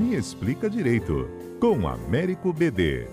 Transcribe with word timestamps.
Me 0.00 0.16
Explica 0.16 0.70
Direito, 0.70 1.28
com 1.60 1.86
Américo 1.86 2.54
BD. 2.54 3.06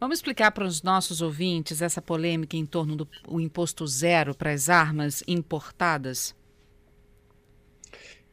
Vamos 0.00 0.16
explicar 0.16 0.52
para 0.52 0.64
os 0.64 0.82
nossos 0.82 1.20
ouvintes 1.20 1.82
essa 1.82 2.00
polêmica 2.00 2.56
em 2.56 2.64
torno 2.64 2.96
do 2.96 3.06
imposto 3.38 3.86
zero 3.86 4.34
para 4.34 4.52
as 4.52 4.70
armas 4.70 5.22
importadas? 5.28 6.34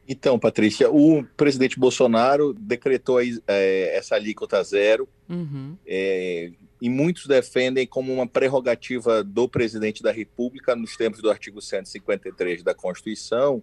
Então, 0.08 0.38
Patrícia, 0.38 0.90
o 0.90 1.22
presidente 1.36 1.78
Bolsonaro 1.78 2.54
decretou 2.54 3.20
é, 3.20 3.94
essa 3.94 4.14
alíquota 4.14 4.64
zero 4.64 5.06
uhum. 5.28 5.76
é, 5.86 6.50
e 6.84 6.88
muitos 6.90 7.26
defendem 7.26 7.86
como 7.86 8.12
uma 8.12 8.26
prerrogativa 8.26 9.24
do 9.24 9.48
presidente 9.48 10.02
da 10.02 10.12
República, 10.12 10.76
nos 10.76 10.98
termos 10.98 11.18
do 11.22 11.30
artigo 11.30 11.62
153 11.62 12.62
da 12.62 12.74
Constituição, 12.74 13.62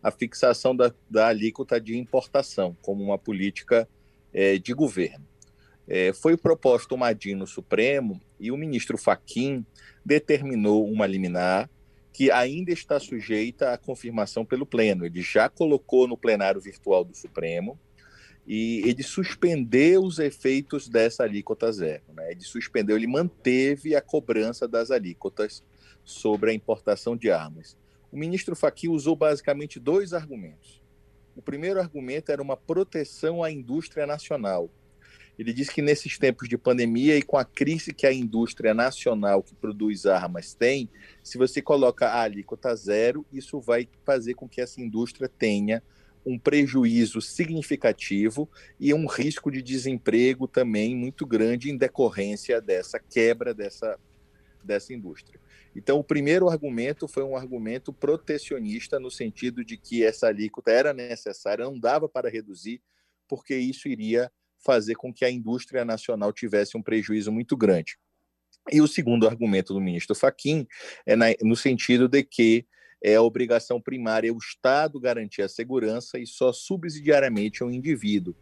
a 0.00 0.08
fixação 0.12 0.76
da, 0.76 0.94
da 1.10 1.26
alíquota 1.26 1.80
de 1.80 1.98
importação 1.98 2.76
como 2.80 3.02
uma 3.02 3.18
política 3.18 3.88
é, 4.32 4.56
de 4.56 4.72
governo. 4.72 5.26
É, 5.88 6.12
foi 6.12 6.36
proposto 6.36 6.94
uma 6.94 7.12
DIN 7.12 7.34
no 7.34 7.44
Supremo 7.44 8.20
e 8.38 8.52
o 8.52 8.56
ministro 8.56 8.96
Faquim 8.96 9.66
determinou 10.06 10.88
uma 10.88 11.08
liminar 11.08 11.68
que 12.12 12.30
ainda 12.30 12.70
está 12.70 13.00
sujeita 13.00 13.72
à 13.72 13.78
confirmação 13.78 14.44
pelo 14.44 14.64
Pleno. 14.64 15.04
Ele 15.04 15.22
já 15.22 15.48
colocou 15.48 16.06
no 16.06 16.16
plenário 16.16 16.60
virtual 16.60 17.02
do 17.02 17.16
Supremo 17.16 17.76
e 18.52 18.82
ele 18.84 19.04
suspendeu 19.04 20.02
os 20.02 20.18
efeitos 20.18 20.88
dessa 20.88 21.22
alíquota 21.22 21.70
zero. 21.70 22.02
Né? 22.12 22.32
Ele 22.32 22.40
suspendeu, 22.40 22.96
ele 22.96 23.06
manteve 23.06 23.94
a 23.94 24.00
cobrança 24.00 24.66
das 24.66 24.90
alíquotas 24.90 25.62
sobre 26.02 26.50
a 26.50 26.52
importação 26.52 27.16
de 27.16 27.30
armas. 27.30 27.76
O 28.10 28.16
ministro 28.16 28.56
Fachin 28.56 28.88
usou 28.88 29.14
basicamente 29.14 29.78
dois 29.78 30.12
argumentos. 30.12 30.82
O 31.36 31.40
primeiro 31.40 31.78
argumento 31.78 32.32
era 32.32 32.42
uma 32.42 32.56
proteção 32.56 33.44
à 33.44 33.52
indústria 33.52 34.04
nacional, 34.04 34.68
ele 35.40 35.54
diz 35.54 35.70
que 35.70 35.80
nesses 35.80 36.18
tempos 36.18 36.50
de 36.50 36.58
pandemia 36.58 37.16
e 37.16 37.22
com 37.22 37.38
a 37.38 37.46
crise 37.46 37.94
que 37.94 38.06
a 38.06 38.12
indústria 38.12 38.74
nacional 38.74 39.42
que 39.42 39.54
produz 39.54 40.04
armas 40.04 40.52
tem, 40.52 40.86
se 41.22 41.38
você 41.38 41.62
coloca 41.62 42.06
a 42.06 42.20
alíquota 42.20 42.76
zero, 42.76 43.24
isso 43.32 43.58
vai 43.58 43.88
fazer 44.04 44.34
com 44.34 44.46
que 44.46 44.60
essa 44.60 44.82
indústria 44.82 45.30
tenha 45.30 45.82
um 46.24 46.38
prejuízo 46.38 47.20
significativo 47.20 48.48
e 48.78 48.92
um 48.92 49.06
risco 49.06 49.50
de 49.50 49.62
desemprego 49.62 50.46
também 50.46 50.94
muito 50.94 51.26
grande 51.26 51.70
em 51.70 51.76
decorrência 51.76 52.60
dessa 52.60 52.98
quebra 52.98 53.54
dessa, 53.54 53.98
dessa 54.62 54.92
indústria. 54.92 55.40
Então, 55.74 55.98
o 55.98 56.04
primeiro 56.04 56.48
argumento 56.48 57.06
foi 57.06 57.22
um 57.22 57.36
argumento 57.36 57.92
protecionista, 57.92 58.98
no 58.98 59.10
sentido 59.10 59.64
de 59.64 59.76
que 59.76 60.04
essa 60.04 60.26
alíquota 60.26 60.70
era 60.70 60.92
necessária, 60.92 61.64
não 61.64 61.78
dava 61.78 62.08
para 62.08 62.28
reduzir, 62.28 62.82
porque 63.28 63.54
isso 63.54 63.88
iria 63.88 64.30
fazer 64.58 64.96
com 64.96 65.12
que 65.12 65.24
a 65.24 65.30
indústria 65.30 65.84
nacional 65.84 66.32
tivesse 66.32 66.76
um 66.76 66.82
prejuízo 66.82 67.30
muito 67.32 67.56
grande. 67.56 67.96
E 68.70 68.80
o 68.80 68.88
segundo 68.88 69.26
argumento 69.26 69.72
do 69.72 69.80
ministro 69.80 70.14
Faquim 70.14 70.66
é 71.06 71.16
na, 71.16 71.26
no 71.40 71.56
sentido 71.56 72.08
de 72.08 72.22
que 72.22 72.66
é 73.02 73.16
a 73.16 73.22
obrigação 73.22 73.80
primária 73.80 74.32
o 74.32 74.38
Estado 74.38 75.00
garantir 75.00 75.42
a 75.42 75.48
segurança 75.48 76.18
e 76.18 76.26
só 76.26 76.52
subsidiariamente 76.52 77.64
o 77.64 77.70
indivíduo, 77.70 78.34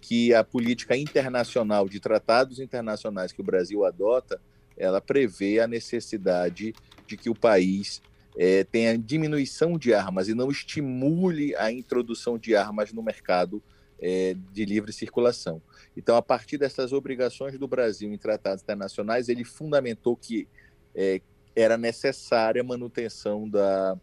que 0.00 0.32
a 0.32 0.42
política 0.42 0.96
internacional 0.96 1.88
de 1.88 2.00
tratados 2.00 2.58
internacionais 2.58 3.32
que 3.32 3.40
o 3.40 3.44
Brasil 3.44 3.84
adota, 3.84 4.40
ela 4.76 5.00
prevê 5.00 5.60
a 5.60 5.66
necessidade 5.66 6.72
de 7.06 7.16
que 7.16 7.28
o 7.28 7.34
país 7.34 8.00
é, 8.36 8.62
tenha 8.64 8.96
diminuição 8.96 9.76
de 9.76 9.92
armas 9.92 10.28
e 10.28 10.34
não 10.34 10.50
estimule 10.50 11.54
a 11.56 11.72
introdução 11.72 12.38
de 12.38 12.54
armas 12.54 12.92
no 12.92 13.02
mercado 13.02 13.62
é, 14.00 14.36
de 14.52 14.64
livre 14.64 14.92
circulação. 14.92 15.60
Então, 15.96 16.16
a 16.16 16.22
partir 16.22 16.56
dessas 16.56 16.92
obrigações 16.92 17.58
do 17.58 17.66
Brasil 17.66 18.12
em 18.12 18.18
tratados 18.18 18.62
internacionais, 18.62 19.28
ele 19.28 19.44
fundamentou 19.44 20.16
que 20.16 20.46
é, 20.94 21.20
era 21.56 21.76
necessária 21.76 22.62
a 22.62 22.64
manutenção 22.64 23.48
da, 23.48 23.98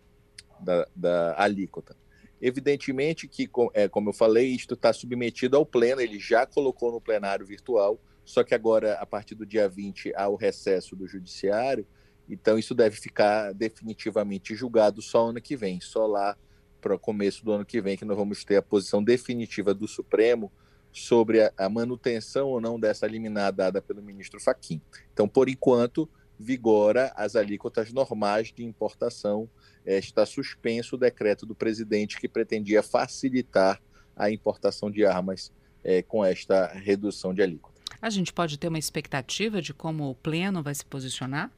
da, 0.60 0.88
da 0.96 1.42
alíquota. 1.42 1.96
Evidentemente 2.42 3.28
que, 3.28 3.50
é, 3.74 3.88
como 3.88 4.10
eu 4.10 4.14
falei, 4.14 4.48
isto 4.48 4.74
está 4.74 4.92
submetido 4.92 5.58
ao 5.58 5.66
pleno, 5.66 6.02
ele 6.02 6.20
já 6.20 6.46
colocou 6.46 6.92
no 6.92 7.02
plenário 7.02 7.46
virtual, 7.46 8.00
só 8.24 8.44
que 8.44 8.54
agora, 8.54 8.94
a 8.96 9.06
partir 9.06 9.36
do 9.36 9.46
dia 9.46 9.70
20, 9.70 10.14
há 10.16 10.28
o 10.28 10.36
recesso 10.36 10.96
do 10.96 11.08
judiciário, 11.08 11.88
então 12.30 12.58
isso 12.58 12.74
deve 12.74 12.96
ficar 12.98 13.54
definitivamente 13.54 14.56
julgado 14.56 15.02
só 15.02 15.30
ano 15.30 15.42
que 15.42 15.56
vem, 15.56 15.80
só 15.80 16.06
lá 16.06 16.36
para 16.82 16.96
o 16.96 17.00
começo 17.00 17.44
do 17.44 17.52
ano 17.52 17.66
que 17.66 17.82
vem, 17.82 17.98
que 17.98 18.06
nós 18.06 18.18
vamos 18.18 18.44
ter 18.44 18.58
a 18.58 18.62
posição 18.62 19.04
definitiva 19.04 19.74
do 19.74 19.88
Supremo 19.88 20.52
sobre 20.92 21.42
a, 21.42 21.52
a 21.58 21.70
manutenção 21.70 22.50
ou 22.50 22.62
não 22.62 22.80
dessa 22.80 23.08
liminar 23.08 23.52
dada 23.52 23.82
pelo 23.82 24.02
ministro 24.02 24.40
Faquim. 24.40 24.82
Então, 25.12 25.28
por 25.28 25.50
enquanto, 25.50 26.10
vigora 26.40 27.12
as 27.16 27.36
alíquotas 27.36 27.92
normais 27.92 28.52
de 28.52 28.64
importação. 28.64 29.50
É, 29.86 29.98
está 29.98 30.26
suspenso 30.26 30.96
o 30.96 31.00
decreto 31.00 31.46
do 31.46 31.54
presidente 31.54 32.20
que 32.20 32.28
pretendia 32.28 32.82
facilitar 32.82 33.82
a 34.16 34.32
importação 34.32 34.90
de 34.90 35.06
armas 35.06 35.52
é, 35.84 36.02
com 36.02 36.26
esta 36.26 36.68
redução 36.68 37.34
de 37.34 37.42
alíquota. 37.42 37.82
A 38.02 38.10
gente 38.10 38.34
pode 38.34 38.58
ter 38.58 38.68
uma 38.68 38.80
expectativa 38.80 39.62
de 39.62 39.74
como 39.74 40.10
o 40.10 40.16
Pleno 40.16 40.64
vai 40.64 40.74
se 40.74 40.86
posicionar? 40.86 41.52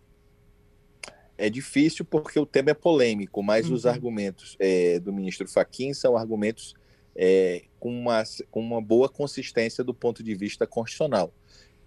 é 1.37 1.49
difícil 1.49 2.03
porque 2.03 2.39
o 2.39 2.45
tema 2.45 2.71
é 2.71 2.73
polêmico, 2.73 3.43
mas 3.43 3.69
uhum. 3.69 3.75
os 3.75 3.85
argumentos 3.85 4.55
é, 4.59 4.99
do 4.99 5.13
ministro 5.13 5.47
Faquim 5.47 5.93
são 5.93 6.17
argumentos 6.17 6.73
é, 7.15 7.63
com, 7.79 7.89
uma, 7.89 8.23
com 8.49 8.59
uma 8.59 8.81
boa 8.81 9.07
consistência 9.07 9.83
do 9.83 9.93
ponto 9.93 10.23
de 10.23 10.33
vista 10.33 10.65
constitucional. 10.65 11.31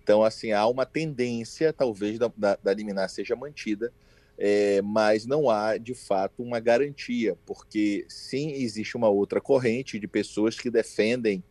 Então, 0.02 0.22
assim, 0.24 0.52
há 0.52 0.66
uma 0.66 0.86
tendência, 0.86 1.72
talvez, 1.72 2.18
da, 2.18 2.30
da, 2.36 2.58
da 2.62 2.74
liminar 2.74 3.08
seja 3.08 3.36
mantida, 3.36 3.92
é, 4.38 4.80
mas 4.82 5.26
não 5.26 5.50
há, 5.50 5.76
de 5.76 5.94
fato, 5.94 6.42
uma 6.42 6.58
garantia, 6.58 7.36
porque 7.44 8.06
sim, 8.08 8.52
existe 8.52 8.96
uma 8.96 9.08
outra 9.08 9.40
corrente 9.40 9.98
de 9.98 10.08
pessoas 10.08 10.58
que 10.58 10.70
defendem 10.70 11.42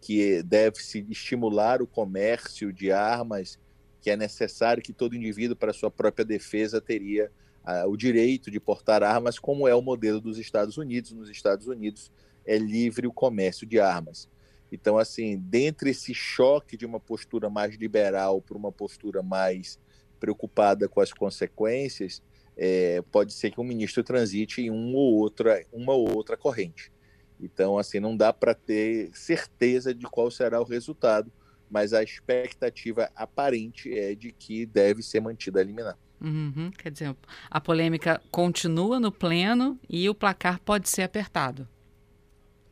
que 0.00 0.42
deve-se 0.42 1.04
estimular 1.10 1.80
o 1.80 1.86
comércio 1.86 2.72
de 2.72 2.92
armas 2.92 3.58
que 4.06 4.10
é 4.10 4.16
necessário 4.16 4.80
que 4.80 4.92
todo 4.92 5.16
indivíduo, 5.16 5.56
para 5.56 5.72
sua 5.72 5.90
própria 5.90 6.24
defesa, 6.24 6.80
teria 6.80 7.28
uh, 7.64 7.90
o 7.90 7.96
direito 7.96 8.52
de 8.52 8.60
portar 8.60 9.02
armas, 9.02 9.36
como 9.36 9.66
é 9.66 9.74
o 9.74 9.82
modelo 9.82 10.20
dos 10.20 10.38
Estados 10.38 10.78
Unidos. 10.78 11.10
Nos 11.10 11.28
Estados 11.28 11.66
Unidos 11.66 12.12
é 12.46 12.56
livre 12.56 13.08
o 13.08 13.12
comércio 13.12 13.66
de 13.66 13.80
armas. 13.80 14.28
Então, 14.70 14.98
assim, 14.98 15.38
dentre 15.38 15.90
esse 15.90 16.12
choque 16.12 16.76
de 16.76 16.84
uma 16.84 16.98
postura 16.98 17.48
mais 17.48 17.76
liberal 17.76 18.40
para 18.40 18.56
uma 18.56 18.72
postura 18.72 19.22
mais 19.22 19.78
preocupada 20.18 20.88
com 20.88 21.00
as 21.00 21.12
consequências, 21.12 22.22
é, 22.56 23.02
pode 23.12 23.32
ser 23.32 23.50
que 23.50 23.60
o 23.60 23.64
ministro 23.64 24.02
transite 24.02 24.62
em 24.62 24.70
um 24.70 24.94
ou 24.94 25.14
outra, 25.14 25.64
uma 25.72 25.92
ou 25.92 26.14
outra 26.16 26.36
corrente. 26.36 26.90
Então, 27.38 27.78
assim, 27.78 28.00
não 28.00 28.16
dá 28.16 28.32
para 28.32 28.54
ter 28.54 29.10
certeza 29.14 29.94
de 29.94 30.06
qual 30.06 30.30
será 30.30 30.60
o 30.60 30.64
resultado, 30.64 31.30
mas 31.70 31.92
a 31.92 32.02
expectativa 32.02 33.10
aparente 33.14 33.92
é 33.92 34.14
de 34.14 34.32
que 34.32 34.64
deve 34.64 35.02
ser 35.02 35.20
mantida 35.20 35.60
a 35.60 35.64
liminar. 35.64 35.98
Uhum, 36.18 36.70
quer 36.70 36.90
dizer, 36.90 37.14
a 37.50 37.60
polêmica 37.60 38.22
continua 38.30 38.98
no 38.98 39.12
pleno 39.12 39.78
e 39.88 40.08
o 40.08 40.14
placar 40.14 40.58
pode 40.60 40.88
ser 40.88 41.02
apertado. 41.02 41.68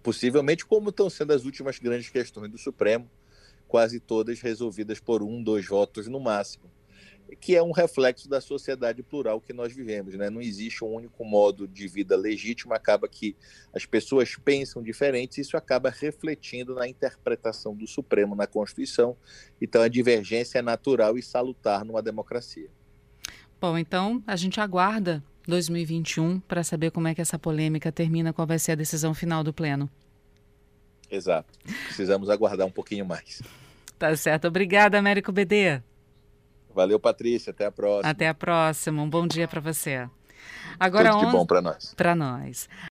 Possivelmente, 0.04 0.64
como 0.64 0.90
estão 0.90 1.10
sendo 1.10 1.32
as 1.32 1.44
últimas 1.44 1.80
grandes 1.80 2.10
questões 2.10 2.48
do 2.48 2.58
Supremo, 2.58 3.10
quase 3.66 3.98
todas 3.98 4.40
resolvidas 4.40 5.00
por 5.00 5.20
um, 5.20 5.42
dois 5.42 5.66
votos 5.66 6.06
no 6.06 6.20
máximo 6.20 6.70
que 7.40 7.56
é 7.56 7.62
um 7.62 7.72
reflexo 7.72 8.28
da 8.28 8.40
sociedade 8.40 9.02
plural 9.02 9.40
que 9.40 9.52
nós 9.52 9.72
vivemos. 9.72 10.14
Né? 10.14 10.30
Não 10.30 10.40
existe 10.40 10.84
um 10.84 10.94
único 10.94 11.24
modo 11.24 11.66
de 11.66 11.86
vida 11.88 12.16
legítimo, 12.16 12.74
acaba 12.74 13.08
que 13.08 13.36
as 13.72 13.84
pessoas 13.84 14.36
pensam 14.36 14.82
diferentes, 14.82 15.38
isso 15.38 15.56
acaba 15.56 15.90
refletindo 15.90 16.74
na 16.74 16.88
interpretação 16.88 17.74
do 17.74 17.86
Supremo 17.86 18.34
na 18.34 18.46
Constituição. 18.46 19.16
Então, 19.60 19.82
a 19.82 19.88
divergência 19.88 20.58
é 20.58 20.62
natural 20.62 21.18
e 21.18 21.22
salutar 21.22 21.84
numa 21.84 22.02
democracia. 22.02 22.68
Bom, 23.60 23.78
então 23.78 24.22
a 24.26 24.36
gente 24.36 24.60
aguarda 24.60 25.22
2021 25.48 26.40
para 26.40 26.62
saber 26.62 26.90
como 26.90 27.08
é 27.08 27.14
que 27.14 27.20
essa 27.20 27.38
polêmica 27.38 27.90
termina, 27.90 28.32
qual 28.32 28.46
vai 28.46 28.58
ser 28.58 28.72
a 28.72 28.76
decisão 28.76 29.14
final 29.14 29.42
do 29.42 29.52
Pleno. 29.52 29.88
Exato. 31.14 31.48
Precisamos 31.86 32.28
aguardar 32.28 32.66
um 32.66 32.70
pouquinho 32.70 33.06
mais. 33.06 33.42
Tá 33.98 34.14
certo. 34.16 34.48
Obrigada, 34.48 34.98
Américo 34.98 35.30
BD. 35.30 35.80
Valeu, 36.74 36.98
Patrícia. 36.98 37.50
Até 37.50 37.66
a 37.66 37.72
próxima. 37.72 38.10
Até 38.10 38.28
a 38.28 38.34
próxima. 38.34 39.02
Um 39.02 39.08
bom 39.08 39.26
dia 39.26 39.46
para 39.46 39.60
você. 39.60 40.08
Agora 40.78 41.10
Tudo 41.10 41.26
de 41.26 41.32
bom 41.32 41.46
para 41.46 41.62
nós. 41.62 41.94
Para 41.96 42.14
nós. 42.14 42.68